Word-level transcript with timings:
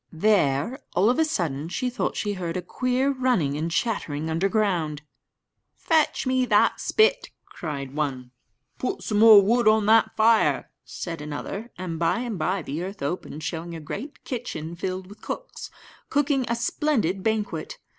There, 0.11 0.79
all 0.95 1.11
of 1.11 1.19
a 1.19 1.23
sudden, 1.25 1.69
she 1.69 1.87
thought 1.91 2.15
she 2.17 2.33
heard 2.33 2.57
a 2.57 2.63
queer 2.63 3.11
running 3.11 3.51
about 3.51 3.59
and 3.61 3.69
chattering 3.71 4.31
underground. 4.31 5.03
"Fetch 5.75 6.25
me 6.25 6.43
that 6.45 6.79
spit," 6.79 7.29
cried 7.45 7.93
one; 7.93 8.31
"Put 8.79 9.03
some 9.03 9.19
more 9.19 9.43
wood 9.43 9.67
on 9.67 9.85
that 9.85 10.15
fire," 10.17 10.71
said 10.83 11.21
another; 11.21 11.69
and 11.77 11.99
by 11.99 12.21
and 12.21 12.39
by 12.39 12.63
the 12.63 12.81
earth 12.81 13.03
opened, 13.03 13.43
showing 13.43 13.75
a 13.75 13.79
great 13.79 14.23
kitchen 14.23 14.75
filled 14.75 15.05
with 15.05 15.21
cooks, 15.21 15.69
cooking 16.09 16.45
a 16.49 16.55
splendid 16.55 17.21
banquet. 17.21 17.77